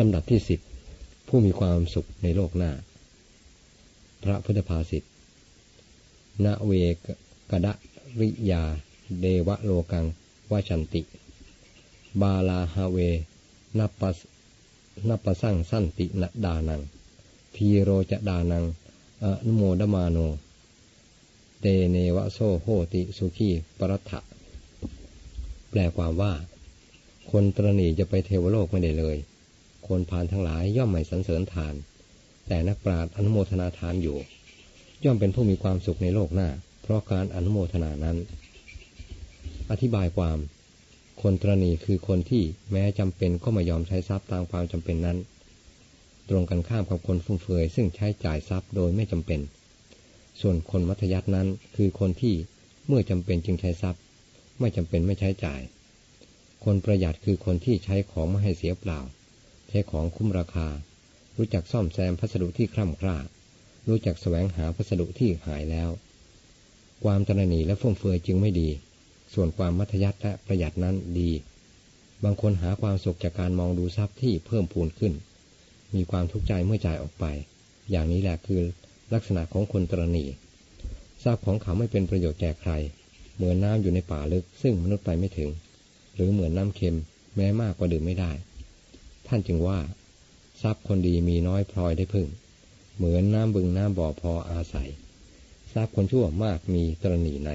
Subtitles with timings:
[0.00, 0.60] ลำดับที่สิบ
[1.28, 2.72] ผู้มีความสุขในโลกหน้า
[4.24, 5.02] พระพุทธภาษิต
[6.44, 6.72] นะ เว
[7.50, 7.72] กะทะ
[8.20, 8.62] ริยา
[9.20, 10.04] เทวะโลกัง
[10.50, 11.02] วะชันติ
[12.20, 12.98] พาลา หะเว
[13.78, 16.80] นัปปะสังสันติ ทานัง
[17.54, 18.64] ธีโรจะ ทานัง
[19.24, 20.18] อะนุโมทะมาโน
[21.60, 24.20] เตเนวะโส โหติสุขี ปะรัตถะ
[25.70, 26.32] แปลความว่า
[27.30, 29.18] คนตรณีจะไปเทวโลกไม่ได้เลย
[29.88, 31.74] คนผ่านทั้งหลายย่อมไม่สรรเสริญทาน
[32.48, 34.18] แต่นักปราชญ์อนุโมทนาทานอยู่
[35.04, 36.48] ย่อมเป็นผู้มีความสุขในโลกหน้า
[36.82, 38.16] เพราะการอนุโมทนานั้น
[39.70, 40.38] อธิบายความ
[41.22, 45.18] คนตรณีคือคนที่แม้จำเป็นก็ไม่ยอมใช้ทรัพย์ตามความจำเป็นนั้น
[46.28, 49.40] ตรงกันข้ามกับคนฟุ่มเฟือยซึ่งใช้จ่ายทรัพย์โดยไม่จำเป็น
[50.40, 52.34] ส่วนคนมัธยัตินั้นคือคนที่
[52.86, 54.02] เมื่อจำเป็นจึงใช้ทรัพย์
[54.60, 55.60] ไม่จำเป็นไม่ใช้จ่าย
[56.64, 59.00] คนประหยัดคือคนที่ใช้ของไม่ให้เสียเปล่า
[59.74, 60.68] ช้ของคุ้มราคา
[61.36, 63.16] รู้จักซ่อมแซมพัสดุที่คร่ำคร่า
[63.88, 65.90] รู้จักแสวงหาพัสดุที่หายแล้ว
[67.04, 68.68] ความตระหนี่และฟุ่มเฟือยจึงไม่ดี
[69.34, 71.30] ส่วนความมัธยัติและประหยัดนั้นดี
[72.24, 75.12] บางคนหาความสุขจากการมองดูทรัพย์ที่เพิ่มพูนขึ้น
[75.94, 77.24] มีความทุกข์ใจเมื่อจ่ายออกไป
[77.90, 78.62] อย่างนี้แหละคือ
[79.14, 80.28] ลักษณะของคนตระหนี่
[81.24, 82.72] ทรัพย์ของเขาไม่เป็นประโยชน์แก่ใคร
[83.36, 85.50] เหมือนน้ำอยู่ในป่าลึกซึ่งมนุษย์ไปไม่ถึง
[86.14, 86.96] หรือเหมือนน้ำเค็ม
[87.36, 88.32] แม้มากกว่าดื่มไม่ได้
[89.26, 89.78] ท่านจึงว่า
[90.62, 92.26] ทรัพย์คนดีมีน้อยพลอยได้พึ่ง
[92.96, 94.90] เหมือนน้ำบึงน้ำบ่อพออาศัย
[95.72, 97.50] ทรัพย์คนชั่วมากมีตรณีใน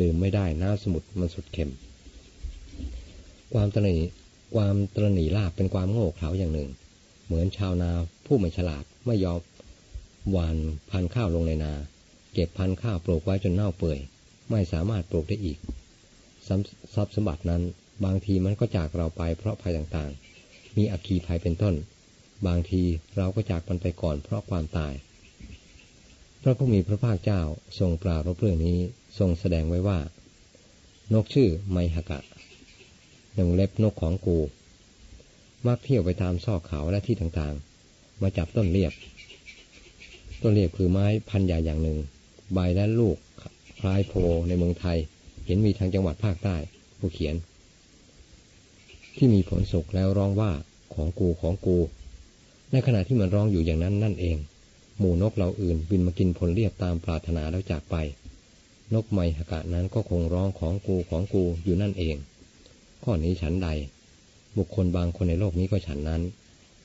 [0.00, 1.72] ดื่มไม่ได้น้ำสมุทรมันสุดเค็ม
[3.52, 3.98] ความตรณี
[4.54, 6.70] ความตรณีลาบเป็นความโง่เขลาอย่างหนึ่ง
[7.26, 7.90] เหมือนชาวนา
[8.26, 9.40] ผู้ไม่ฉลาดไม่ยอม
[10.30, 10.56] หวาน
[10.90, 11.72] พันข้าวลงในนา
[12.32, 13.98] เก็บพันข้าวปลูกไว้จนเน่าเปื่อย
[14.50, 15.58] ไม่สามารถปลูกได้อีก
[16.94, 17.62] ทรัพย์สมบัตินั้น
[18.04, 20.29] บางทีมันก็จากเราไปเพราะภัยต่างๆ
[20.76, 21.74] มีอัคคีภัยเป็นต้น
[22.46, 22.82] บางที
[23.16, 24.92] เราก็จากมันไปก่อนเพราะความตาย
[26.42, 27.40] พระผู้มีพระภาคเจ้า
[27.78, 28.78] ทรงปรารบเรื่องนี้
[29.18, 29.98] ทรงแสดงไว้ว่า
[31.12, 32.20] นกชื่อไมหกะ
[33.34, 34.38] หนึ่งเล็บนกของกู
[35.66, 38.92] มักเที่ยวไปตามซอกเขาและที่ต่างๆ มาจับต้นเรียบ
[40.42, 41.98] ต้นเรียบคือไม้พันใหญ่อย่างหนึ่ง
[42.52, 43.16] ใบและลูก
[43.80, 44.12] คล้ายโพ
[44.48, 44.98] ในเมืองไทย
[45.46, 46.56] เห็นมีทางจังหวัดภาคใต้
[46.98, 47.34] ผู้เขียน
[49.16, 50.50] ที่มีผลสุกแล้วร้องว่า
[50.94, 51.78] ของกูของกู
[52.72, 54.36] ในขณะที่มันร้องอยู่อย่างนั้นนั่นเอง
[54.98, 57.96] หมู่นกเหล่าอื่นบินมากินผลเรียบตามปรารถนาแล้วจากไป
[58.94, 62.16] นกไมหกะนั้นก็คงร้องของกูของกูอยู่นั่นเอง
[63.02, 63.68] ข้อนี้ฉันใด
[64.56, 66.22] บุคคลบางคนในโลกนี้ก็ฉันนั้น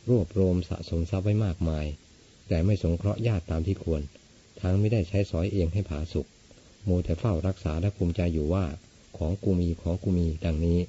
[0.10, 1.86] รวบรวมสะสมทรัพย์ไว้มากมาย
[2.48, 4.02] แต่ไม่สงเคราะห์ญาติตามที่ควร
[4.62, 6.26] ทั้งไม่ได้ใช้สอยเองให้ผาสุก
[6.86, 8.66] โมแต่เฝ้ารักษาและภูมิใจอยู่ว่า
[9.18, 10.80] ของกูมีของกูมีดังนี้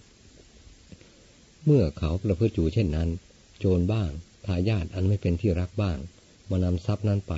[1.68, 3.08] เมื่อเขาประพฤติอยู่เช่นนั้น
[3.58, 4.10] โจรบ้าง
[4.46, 5.98] ทายาทอันไม่เป็นที่รักบ้าง
[6.50, 7.34] มานำทรัพย์นั้นไป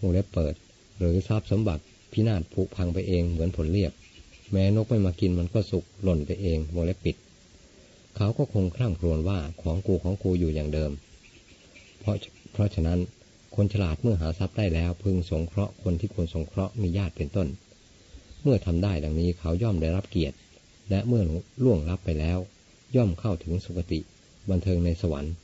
[0.00, 0.54] วงเล็บเปิด
[0.98, 3.92] หรือทรัพย์สมบัติพินาศผุพังไปเองเหมือนผลเรียบ
[4.52, 7.16] แม้นกไม่มากินมันก็สุกหล่นไปเองวงเล็บปิด
[8.16, 10.90] เขาก็คงคร่ำครวญว่าของกูของกูอยู่อย่างเดิม
[12.00, 12.16] เพราะ
[12.52, 12.98] เพราะฉะนั้น
[13.56, 17.48] คนฉลาดเมื่อหาทรัพย์ได้แล้วพึงสงเคราะห์คนที่ควรสงเคราะห์มีญาติเป็นต้น
[18.42, 20.36] เมื่อทำได้ดังนี้เขาย่อมได้รับเกียรติ
[20.90, 21.22] และเมื่อ
[21.64, 22.38] ล่วงลับไปแล้ว
[22.96, 24.00] ย่อมเข้าถึงสุคติ
[24.50, 25.34] บันเทิงในสวรรค์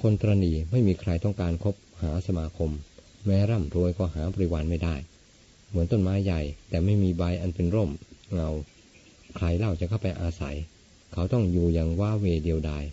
[0.00, 2.70] คนตรณีไม่มีใครต้องการคบหาสมาคม
[3.26, 4.94] แม้ร่ำรวยก็หาบริวารไม่ได้
[5.68, 7.90] เหมือนต้นไม้ใหญ่แต่ไม่มีใบอันเป็นร่ม
[8.32, 8.50] เงา
[9.36, 10.56] ใครเล่าจะเข้าไปอาศัย
[11.12, 12.84] เขาต้องอยู่อย่างว่าเวเดียวดาย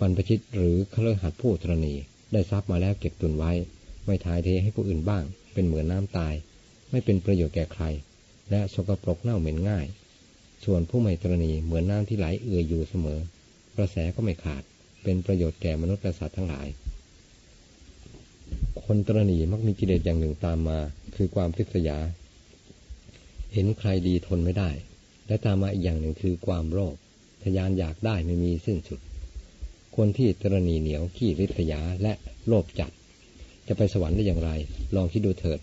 [0.00, 1.94] บรรพชิตหรือเครือหัดผู้ตรณี
[2.32, 3.52] ได้ทรัพย์มาแล้วเก็บตุนไว้
[4.06, 6.34] ไม่ทายเทให้ผู้อื่นบ้าง เป็นเหมือนน้ำตาย
[6.90, 7.84] ไม่เป็นประโยชน์แก่ใคร
[8.50, 9.86] และสกปรกเน่าเหม็นง่าย
[10.64, 13.18] ส่วนผู้ไม่ตรณีเหมือนน้ำที่ไหลเอื่อยอยู่เสมอ
[13.76, 14.62] กระแสก็ไม่ขาด
[15.02, 16.66] เป็นประโยชน์แก่มนุษย์และสัตว์ทั้งหลาย
[18.84, 20.78] คนตรณีมักมีกิเลสอย่างหนึ่งตามมา
[21.14, 21.98] คือความทิษยา
[23.52, 24.70] เห็นใครดีทนไม่ได้
[25.26, 26.96] และตามมาอีกอย่างหนึ่งคือความโลภ
[27.42, 29.00] ทยานอยากได้ไม่มีสิ้นสุด
[29.96, 32.12] คนที่ตรณีเหนียวขี้ริษยาและ
[32.46, 32.90] โลภจัด
[33.66, 34.50] จะไปสวรรค์ได้อย่างไร
[34.94, 35.60] ลองคิดดูเถิด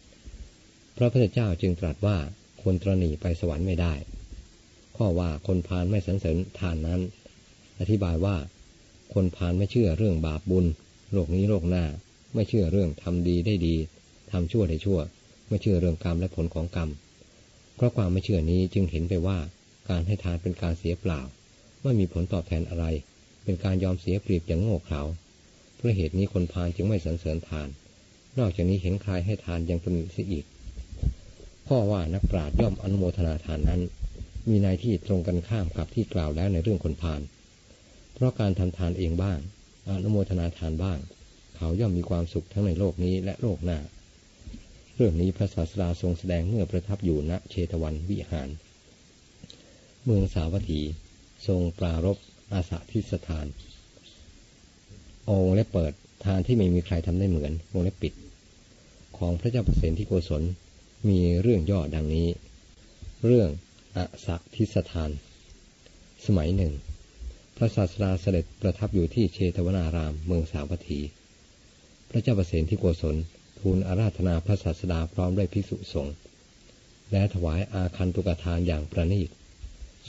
[0.97, 2.17] พระพุทธเจ้าจึงตรัสว่า
[2.63, 3.93] คนตรณีไปสวรรค์ไม่ได้
[5.03, 7.01] ข้อว่าคนพานไม่สรรเสริญทานนั้น
[7.79, 8.35] อธิบายว่า
[9.13, 10.65] คนพานไม่เชื่อเรื่องบาปบุญ
[11.13, 11.85] โลกนี้โลกหน้า
[12.33, 13.75] ไม่เชื่อเรื่องทำดีได้ดี
[14.31, 14.99] ทำชั่วได้ชั่ว
[15.47, 16.89] ไม่เชื่อเรื่องกรรมและผลของกรรม
[17.75, 19.39] เพราะความไม่เชื่อนี้จึงเห็นไปว่า
[19.89, 21.21] การให้ทานเป็นการเสียเปล่า
[21.81, 22.85] ไม่มีผลตอบแทนอะไร
[23.43, 25.01] เป็นการยอมเสียเปรียบอย่างโง่เขลา
[25.75, 27.67] เพราะเหตุนี้คนพาลจึงไม่สรรเสริญทาน
[28.39, 30.45] นอกจากนี้เห็นใครให้ทานยังตำหนิเสียอีก
[31.67, 33.81] ข้อว่านักปราชญ์ย่อมอนุโมทนาทานนั้น
[34.49, 37.21] มีในที่ตรงกันข้ามกับที่กล่าวแล้วในเรื่องคนพาล
[38.13, 39.39] เพราะการทำทานเองบ้าง
[39.89, 40.99] อนุโมทนาทานบ้าง
[41.57, 43.79] เขาย่อมมีความสุขทั้งในโลกนี้และโลกหน้า
[44.95, 48.49] เรื่องนี้พระศาสดาทรงแสดงเมื่อประทับอยู่ณเชตวันวิหาร
[50.05, 50.81] เมืองสาวัตถี
[51.47, 52.17] ทรงปรารบ
[52.53, 53.45] อาสาทิสถาน
[55.29, 55.93] องและเปิด
[56.25, 58.13] ทานที่ไม่มีใครทำได้เหมือนวงเล็บปิด
[59.17, 60.43] ของพระเจ้าเปรตที่โกศล
[61.09, 62.27] มีเรื่องย่อดังนี้
[63.25, 63.49] เรื่อง
[63.97, 65.11] อาสาทิสถาน
[66.25, 66.73] สมัยหนึ่ง
[67.57, 70.99] พระศาสดาเสด็จประทับอยู่ที่เชตวนารามเมืองสาวัตถี
[72.09, 73.15] พระเจ้าเปรตที่โกศล
[73.59, 76.15] ทูลอาราธนาพระศาสดาพร้อมด้วยภิกษุสงฆ์
[77.11, 79.29] และถวายอาคันตุกทานอย่างประณีต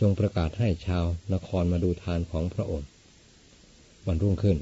[0.00, 2.88] ทรงประกาศให้ชาวนครมาดูทานของพระองค์
[4.06, 4.56] วันรุ่งขึ้น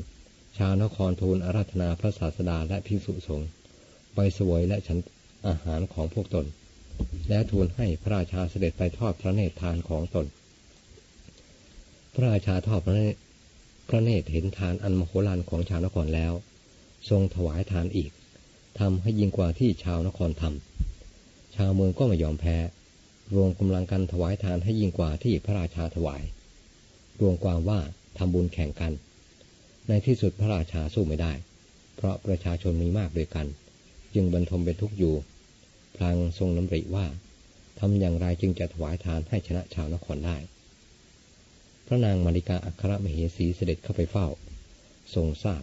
[0.58, 3.48] ชาวนครทูลอาราธนาพระศาสดาและภิกษุสงฆ์
[4.14, 4.98] ไปสวยและฉัน
[5.46, 6.46] อาหารของพวกตน
[7.28, 10.26] และทูลให้พระราชาเสด็จไปทอดพระเนตรทานของตน
[12.14, 13.18] พระราชาทอดพระเนตร
[13.88, 16.32] พระเนตรเห็นทานอันมโหฬารของชาวนครแล้ว
[17.10, 18.10] ทรงถวายทานอีก
[18.78, 22.56] ทำให้ยิ่งกว่าที่ชาวนครทำชาวเมืองก็ไม่ยอมแพ้
[23.34, 26.22] รวมกำลังกันถวายทานให้ยิ่งกว่าที่พระราชาถวาย
[27.20, 27.80] รวมความว่า
[28.18, 28.92] ทำบุญแข่งกัน
[29.88, 31.32] ในที่สุดพระราชาสู้ไม่ได้
[31.96, 33.46] เพราะประชาชนมีมากด้วยกัน
[34.14, 35.14] จึงบรรทมเป็นทุกข์อยู่
[36.00, 37.06] พลางทรงน้ำริว่า
[37.78, 40.36] ทำอย่างไรจึงจะถวายทานให้ชนะชาวนครได้
[41.86, 44.26] พระนางมาริกาอัครมเหสีเสด็จเข้าไปเฝ้า
[45.14, 45.62] ทรงทราบ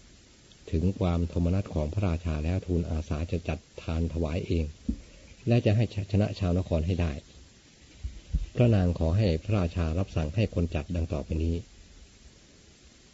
[0.72, 4.66] ถึงความโทมนัสของพระราชาแล้วทูลอาสาจะจัดทานถวายเอง
[5.48, 7.12] และจะให้ชนะชาวนครให้ได้
[8.56, 11.56] พระนางขอให้พระราชารับสั่งให้คนจัดดังต่อไปนี้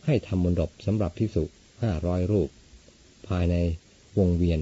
[0.06, 1.44] ให้ทำมนดบสำหรับภิกษุ
[1.82, 2.50] ห้าร้อยรูป
[3.28, 3.56] ภายใน
[4.18, 4.60] วงเวียน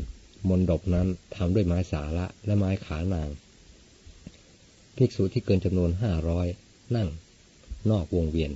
[0.49, 3.29] มนดบนั้นทำด้วยไม้สาระและไม้ขานาง
[4.97, 6.47] ภิกษุที่เกินจำนวนห้าร้อย
[6.95, 7.09] นั่ง
[7.91, 8.51] นอกวงเวียน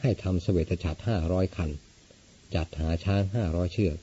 [0.00, 1.70] ให้ทำเสวตฉัตรห้าร้อยคัน
[2.54, 3.96] จัดหาช้างห้าร้อยเชือก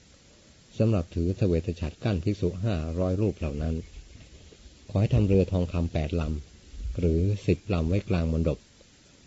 [0.77, 3.75] สำหรับถือเสวตฉัตรกั้นภิกษุห้าร้อยรูปเหล่านั้น
[4.89, 8.57] ขอให้ทำเรือทองคำแปดลำ หรือสิบลำไว้กลางมณฑป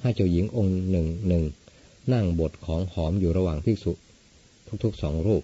[0.03, 1.45] ให้เจ้าหญิงองค์หนึ่งหนึ่ง
[2.13, 3.93] นั่งบทของหอมอยู่ระหว่างภิกษุ
[4.85, 5.43] ทุกๆสองรูป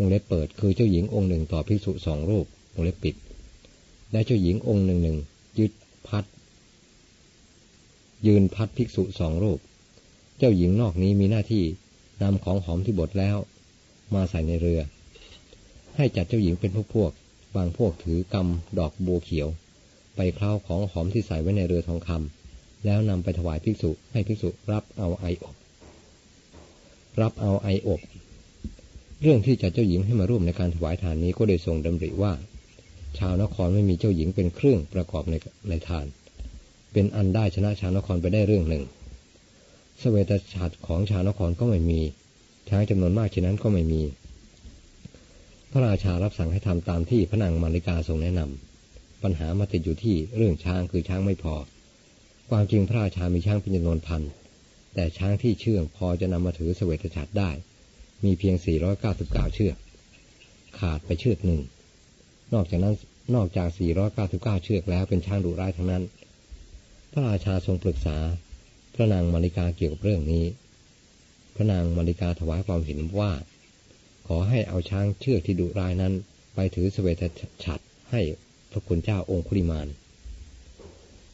[0.00, 3.14] วงเล็บเปิดคือเจ้าหญิงองค์หนึ่งต่อภิกษุสองรูปวงเล็บปิด
[4.12, 5.18] และเจ้าหญิงองค์หนึ่งหนึ่ง
[5.58, 5.72] ยึด
[6.08, 6.24] พัด
[8.26, 9.58] ยืนพัดภิกษุสองรูป
[10.38, 11.64] เจ้าหญิงนอกนี้มีหน้าที่
[12.22, 13.36] นำของหอมที่บดแล้ว
[14.14, 14.80] มาใส่ในเรือ
[15.96, 17.12] ให้จัดเจ้าหญิงเป็นพวกพวก
[17.56, 19.48] บางพวกถือกำดอกโบเขียว
[20.16, 25.56] ไปเคล้าของหอมที่ใส่ไว้ในเรือทองคำแล้วนำไปถวายภิกษุให้ภิกษุรับเอาไออบ
[27.20, 28.00] รับเอาไออบ
[29.22, 32.32] เรื่องที่จะเจ้าหญิงให้มาร่วมในการถวายทานนี้ก็ได้ทรงดำริว่า
[33.18, 35.34] ชาวนครไม่มีเจ้าหญิงเป็นเครื่องประกอบใน
[35.68, 36.06] ในทาน
[36.92, 38.84] เป็นอันได้ชนะชาวนครไปได้เรื่องหนึ่ง
[40.00, 42.00] สเสวตฉัตรของชาวนครก็ไม่มี
[42.68, 44.02] ช้างจำนวนมากเช่นนั้นก็ไม่มี
[45.70, 51.54] พระราชารับสั่งให้ทำตามที่พระนางมาริกาทรงแนะนำปัญหามาติดอยู่ที่เรื่องช้างคือช้างไม่พอ
[52.50, 54.22] ความจริงพระราชามีช้างเป็นจำนวนพัน
[54.94, 57.50] แต่ช้างที่เชื่องพอจะนำมาถือเสวตฉัตรได้
[58.24, 58.56] มีเพียง
[59.04, 59.76] 499 เชือก
[60.78, 61.60] ขาดไปเชือกหนึ่ง
[62.54, 62.94] นอกจากนั้น
[63.34, 63.68] นอกจาก
[64.16, 66.02] 499 เชือกแล้วเป็นช้างดุร้ายทั้งนั้น
[67.12, 68.16] พระราชาทรงปรึกษา
[68.94, 70.44] พระนางมาริกาเกี่ยวกับเรื่องนี้
[71.54, 73.32] พระนางมาริกาถวายความเห็นว่า
[74.26, 76.12] ขอให้เอาช้างเชือกที่ดุร้ายนั้น
[76.54, 77.22] ไปถือเสวต
[77.64, 78.20] ฉัตรให้
[78.70, 79.88] พระคุณเจ้าองคุลิมาน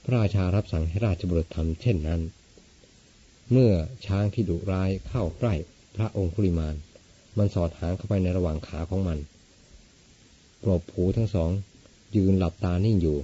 [0.04, 2.20] พระราชารับสั่งให้ราชบุตรทำเช่นนั้น
[3.52, 3.72] เมื่อ
[4.06, 5.54] ช้างที่ดุร้ายเข้าใกล้
[5.96, 6.74] พระองคุลิมาน
[7.38, 9.18] มันสอดหางเข้าไปในระหว่างขาของมัน
[10.62, 11.50] ปลบผูทั้งสอง
[12.16, 13.18] ยืนหลับตานิ่งอยู่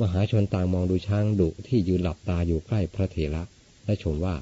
[0.00, 3.42] มหาชนต่างมองดูช้างดุที่ยืนหลับตาอยู่ใกล้พระเถระ
[3.84, 4.36] และชมว่า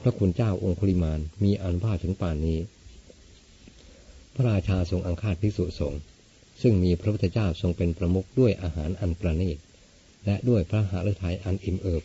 [0.00, 2.58] พระคุณเจ้าองคุลิมานมีอันว่าถึงป่านนี้
[4.34, 6.00] พระราชาทรงอังคาดภิกษุสงฆ์
[6.62, 9.58] ซึ่งมีพระพุทธเจ้าทรงเป็นประมุขด้วยอาหารอันประณีต
[10.24, 12.02] และด้วยพระหฤทัยอันอิ่มเอิบ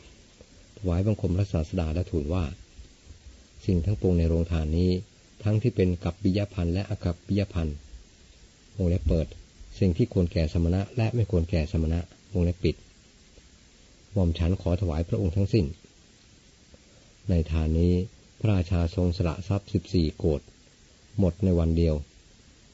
[0.78, 2.46] ถวายบังคมพระศาสดาและทูลว่า
[3.66, 4.92] สิ่งทั้งปวงในโรงทานนี้
[5.44, 7.76] ทั้งที่เป็นกับปิยพันธ์และอกับปิยพันธ์
[8.78, 9.28] วงเล็บเปิด
[9.80, 12.00] สิ่งที่ควรแก่สมณะ และไม่ควรแก่สมณะ
[12.34, 12.76] วงเล็บปิด
[14.14, 15.66] หม่อมฉันขอถวายพระองค์ทั้งสิ้น
[17.30, 17.94] ในทานนี้
[18.40, 20.42] พระราชาทรงสละทรัพย์สิบสี่โกด
[21.20, 21.96] หมดในวันเดียว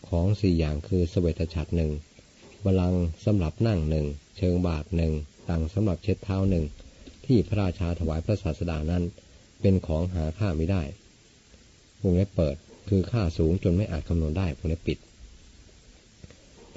[0.07, 1.91] ของสี่อย่างคือสเวตฉัตรหนึ่ง
[2.65, 2.93] บาลัง
[3.25, 4.05] สำหรับนั่งหนึ่ง
[4.37, 5.13] เชิงบาทหนึ่ง
[5.49, 6.65] ตังสำหรับเช็ดเท้าหนึ่ง
[7.25, 9.03] ที่พระราชาถวายพระศาสดานั้น
[9.61, 10.83] เป็นของหาค่าไม่ได้
[12.03, 12.55] วงเล็บเปิด
[12.89, 14.97] คือค่าสูงจนไม่อาจคำนวณได้วงเล็บปิด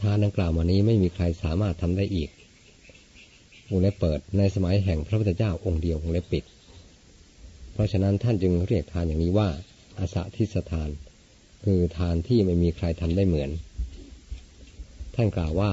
[0.01, 2.31] ทานดังกล่าวมานี้ไม่มีใครสามารถทำได้อีก
[3.71, 6.45] วงเล็บเปิด ในสมัยแห่งพระพุทธเจ้าองค์เดียววงเล็บปิด
[7.73, 9.49] เพราะฉะนั้นท่านจึงเรียกทานอย่างนี้ว่า
[9.99, 10.91] อาสาทิสทาน
[11.65, 13.51] คือทานที่ไม่มีใครทำได้เหมือน
[15.15, 15.71] ท่านกล่าวว่า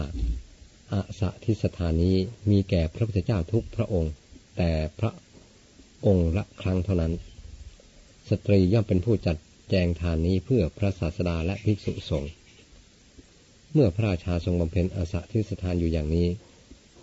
[0.94, 2.16] อาสาทิสทานนี้
[2.52, 4.14] มีแก่พระพุทธเจ้าทุกพระองค์
[4.58, 5.12] แต่พระ
[6.06, 7.14] องค์ละครั้งเท่านั้น
[8.30, 9.38] สตรีย่อมเป็นผู้จัด
[9.70, 12.32] แจงทานนี้เพื่อพระศาสดาและภิกษุสงฆ์
[13.74, 16.28] เมื่อพระราชาทรงบำเพ็ญอาสาทิสถานอยู่อย่างนี้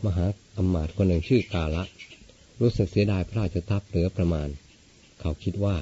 [0.05, 0.26] มหา
[0.57, 1.85] อมมาตย์คนหนึ่งชื่อกาละ
[2.61, 4.49] รู้สึกเสียดายพระราชทรัพย์เหลือประมาณ
[5.21, 5.76] เขาคิดว่า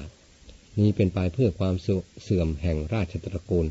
[0.79, 1.75] นี้เป็นไปเพื่อความ
[2.23, 3.67] เสื่อมแห่งราชตระกูล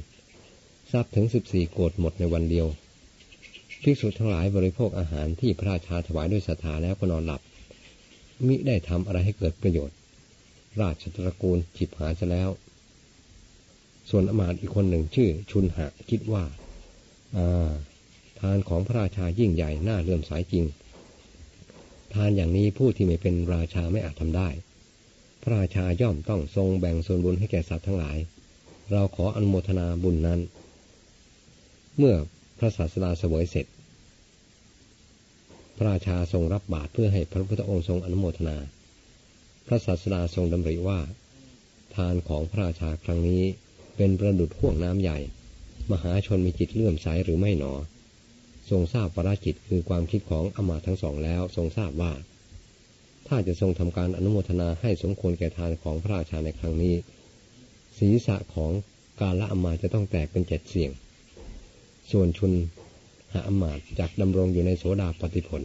[0.93, 2.67] ทรัพย์ถึงสิบสี่โกดหมดในวันเดียว
[3.83, 7.41] ภิกษุทั้งหลายบริโภคอาหารที่พระราชาถวายด้วยศรัทธาแล้วก็นอนหลับ
[8.47, 9.97] มิได้ทำอะไรให้เกิดประโยชน์
[10.81, 12.51] ราชตระกูลจิบหายซะแล้ว
[14.11, 16.45] ส่วนอมาตย์อีกคนหนึ่งชื่อ ชุนหะคิดว่า
[17.37, 17.73] อา
[18.41, 20.65] ทานของพระราชายิ่งใหญ่น่าเลื่อมสายจริง
[22.15, 24.49] ทานอย่างนี้ผู้ที่ไม่เป็นราชาไม่อาจทำได้
[25.43, 28.19] พระราชาย่อมต้องทรงแบ่งส่วนบุญให้แก่สัตว์ทั้งหลาย
[28.93, 30.41] เราขออนุโมทนาบุญนั้น
[31.99, 32.15] เมื่อ
[32.59, 33.67] พระศาสดาเสวยเสร็จ
[35.77, 38.57] พระราชาทรงรับบาตรเพื่อให้พระพุทธองค์ทรงอนุโมทนา
[39.67, 41.01] พระศาสดาทรงดำริว่า
[41.95, 43.43] ทานของพระราชาครั้งนี้
[43.97, 45.19] เป็นประดุดห่วงน้ำใหญ่
[45.93, 47.73] มหาชนมีจิตเลื่อมใสหรือไม่หนอ
[48.71, 52.13] ทรงทราบปราจิตคือความคิดของอมาทั้งสองแล้วทรงทราบว่า
[53.29, 56.95] ถ้าจะทรงทำการอนุโมทนาให้สมควรแก่ทานของพระราชาในครั้งนี้
[57.99, 58.73] ศีรษะของ
[59.21, 60.91] การละอมาจะต้องแตกเป็นเจ็ดเสียง
[62.11, 62.53] ส่วนชุน
[63.35, 65.63] หาอมาตจากดำรงอยู่ในโสดาปฏิผล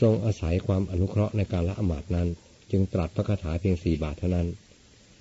[0.00, 2.28] ทรงอาศัยความอนุเคราะห์ในการละอมาตนั้น
[2.70, 4.48] จึงตรัสพระคาถาเพียงสี่บาทเท่านั้น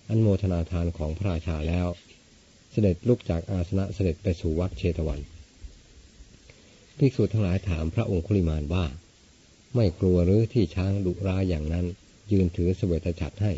[0.10, 1.88] อันโมทนาทานของพระราชาแล้ว
[2.72, 5.20] เสด็จลุกจากอาสนะเสด็จไปสู่วัดเชตวัน
[6.98, 8.86] ภิกษุทั้งหลายถามพระองคุลิมานว่า
[9.76, 11.86] ไม่กลัวหรือที่ช้างดุร้ายอย่างนั้น
[12.32, 13.54] ยืนถือเสวตฉัตรให้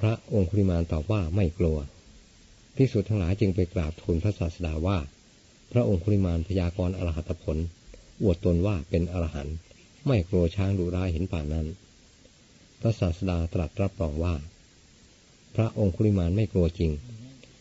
[0.00, 1.78] พระองค์คุลิมานตอบว่าไม่กลัว
[2.76, 4.98] ภิกษุทั้งหลายจึงไปกราบทูลพระศาสดาว่า
[5.72, 7.58] พระองค์คุลิมานพยากรอรหัตผล
[8.22, 9.56] อวดตนว่าเป็นอรหันต์
[10.06, 11.66] ไม่กลัวช้างดุร้ายเห็นป่านนั้น
[12.80, 14.34] พระศาสดาตรัสรับรองว่า
[15.54, 16.92] พระองคุลิมานไม่กลัวจริง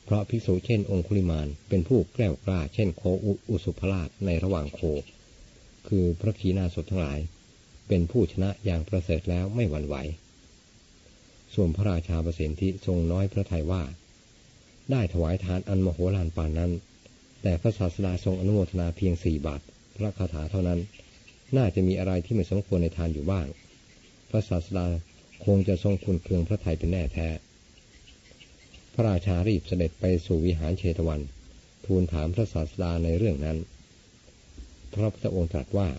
[0.05, 3.01] เพราะภิกษุเช่นองคุลิมานเป็นผู้แกล้วกล้าเช่นโค
[3.49, 4.79] อุสุภราชในระหว่างโค
[5.87, 7.19] คือพระขีณาสพทั้งหลาย
[7.87, 9.95] เป็นผู้ชนะอย่างประเสริฐแล้วไม่หวั่นไหว
[11.53, 13.83] ส่วนพระราชาประสิทธิทรงน้อยพระทัยว่า
[14.91, 16.71] ได้ถวายทานอันมโหฬารปานนั้น
[17.41, 19.61] แต่พระศาสดาทรงอนุโมทนาเพียงสี่บาท
[19.95, 20.79] พระคาถาเท่านั้น
[21.57, 23.47] น่าจะมีอะไรที่ไม่สมควรในทานอยู่บ้าง
[24.29, 24.85] พระศาสดา
[25.45, 27.27] คงจะทรงคุณเคืองพระไทยเป็นแน่แท้
[28.93, 31.21] พระราชารีบเสด็จไปสู่วิหารเชตวัน
[31.85, 33.57] ทูลถามพระศาสดาในเรื่องนั้น
[34.93, 35.89] พระพุทธองค์ตรัสว่า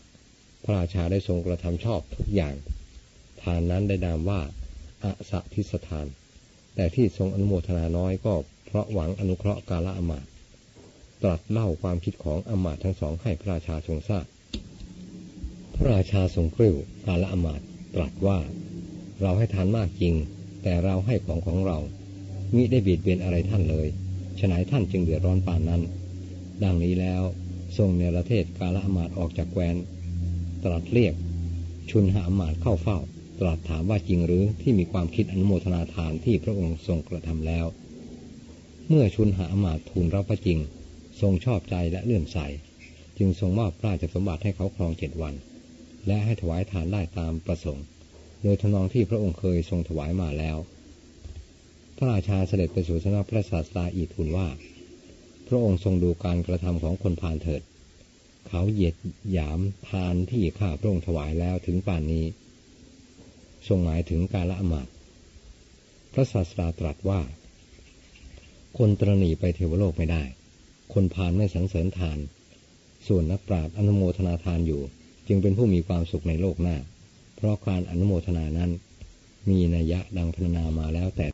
[0.64, 2.54] พระราชาได้ทรงกระทำชอบทุกอย่าง
[3.42, 4.40] ทานนั้นได้นามว่า
[5.04, 6.06] อาสะทิสทาน
[6.75, 8.35] แต่ที่ทรงอนุโมทนาน้อยก็
[8.66, 10.26] เพราะหวังอนุเคราะห์กาละอมาต
[11.23, 14.25] ตรัสเล่าความคิดของอมาตทั้งสองให้พระราชาทรงทราบ
[15.75, 17.61] พระราชาทรงกริ้วกาละอมาต
[17.95, 18.39] ตรัสว่า
[19.23, 20.15] เราให้ทานมากจริง
[20.62, 21.79] แต่เราให้ของของเรา
[22.55, 23.87] มิได้เบียดเบียนอะไรท่านเลย
[24.41, 25.83] ฉนัยท่านจึงเดือดร้อนป่านนั้น
[26.62, 27.23] ดังนี้แล้ว
[27.77, 29.77] ทรงเนรเทศกาละอมาตออกจากแควน
[30.65, 31.15] ตรัสเรียก
[31.91, 32.99] ชุนหาอมาตเข้าเฝ้า
[33.41, 37.67] ตรัสถามว่าจริงหรือที่มีความคิดอนุโมทนาทานที่พระองค์ทรงกระทำแล้ว
[38.89, 40.59] เมื่อชุนหาอมาตทูลรับพระจริง
[41.21, 42.39] ทรงชอบใจและเลื่อมใส
[43.19, 45.35] จึงทรงมอบราชสมบัติให้เขาครองเจ็ดวัน
[46.07, 47.85] และให้ถวายทานได้ตามประสงค์
[48.43, 50.57] โดยทนองที่พระองค์เคยทรงถวายมาแล้ว
[51.97, 54.49] พระราชาเสด็จไปสู่สำนักพระศาสดาอีกทูลว่า
[55.49, 57.62] พระองค์ทรงดูการกระทำของคนผ่านเถิด
[58.49, 58.95] เขาเหยียด
[59.33, 62.25] หยามทานที่ข้าพระองค์ถวายแล้วถึงป่านนี้
[63.69, 64.89] ทรงหมายถึงการละอมาต
[66.12, 67.21] พระศาสดาตรัสว่า
[68.79, 70.23] คนตรณีไปเทวโลกไม่ได้
[70.92, 72.18] คนพานไม่สังเสริญทาน
[73.06, 74.82] ส่วนนักปราชญ์อนุโมทนาทานอยู่
[75.28, 76.76] จึงเป็นผู้มีความสุขในโลกหน้า
[77.37, 78.70] เพราะการอนุโมทนานั้น
[79.49, 81.28] มีนัยยะดังพรรณนามาแล้วแต่